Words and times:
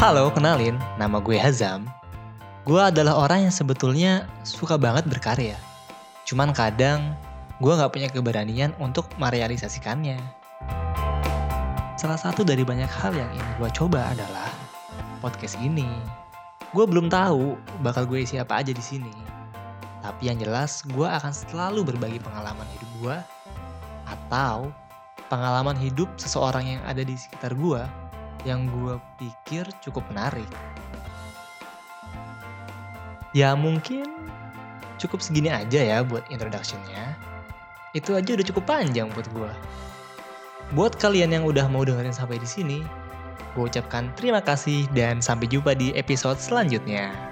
Halo, 0.00 0.32
kenalin, 0.32 0.80
nama 0.96 1.20
gue 1.20 1.36
Hazam. 1.36 1.84
Gue 2.64 2.80
adalah 2.80 3.20
orang 3.20 3.44
yang 3.44 3.52
sebetulnya 3.52 4.24
suka 4.48 4.80
banget 4.80 5.04
berkarya. 5.04 5.60
Cuman 6.24 6.56
kadang 6.56 7.12
gue 7.60 7.68
gak 7.68 7.92
punya 7.92 8.08
keberanian 8.08 8.72
untuk 8.80 9.04
merealisasikannya. 9.20 10.16
Salah 12.00 12.16
satu 12.16 12.48
dari 12.48 12.64
banyak 12.64 12.88
hal 12.88 13.12
yang 13.12 13.28
ingin 13.28 13.52
gue 13.60 13.68
coba 13.76 14.08
adalah 14.08 14.48
podcast 15.20 15.60
ini. 15.60 15.84
Gue 16.72 16.88
belum 16.88 17.12
tahu 17.12 17.60
bakal 17.84 18.08
gue 18.08 18.24
siapa 18.24 18.56
aja 18.56 18.72
di 18.72 18.80
sini. 18.80 19.12
Tapi 20.00 20.32
yang 20.32 20.40
jelas 20.40 20.80
gue 20.88 21.04
akan 21.04 21.28
selalu 21.28 21.84
berbagi 21.84 22.24
pengalaman 22.24 22.64
hidup 22.72 22.90
gue 23.04 23.16
atau 24.08 24.72
pengalaman 25.28 25.76
hidup 25.76 26.08
seseorang 26.16 26.64
yang 26.64 26.80
ada 26.88 27.04
di 27.04 27.20
sekitar 27.20 27.52
gue 27.52 27.84
yang 28.44 28.66
gue 28.68 28.96
pikir 29.20 29.68
cukup 29.84 30.04
menarik. 30.10 30.48
Ya 33.30 33.54
mungkin 33.54 34.10
cukup 34.98 35.22
segini 35.22 35.48
aja 35.48 35.80
ya 35.80 36.02
buat 36.02 36.26
introductionnya. 36.28 37.14
Itu 37.94 38.18
aja 38.18 38.34
udah 38.34 38.46
cukup 38.46 38.64
panjang 38.66 39.10
buat 39.14 39.26
gue. 39.30 39.52
Buat 40.74 40.98
kalian 40.98 41.34
yang 41.34 41.44
udah 41.46 41.66
mau 41.66 41.82
dengerin 41.82 42.14
sampai 42.14 42.38
di 42.38 42.46
sini, 42.46 42.78
gue 43.54 43.64
ucapkan 43.66 44.10
terima 44.14 44.38
kasih 44.42 44.86
dan 44.94 45.18
sampai 45.18 45.50
jumpa 45.50 45.74
di 45.74 45.90
episode 45.98 46.38
selanjutnya. 46.38 47.29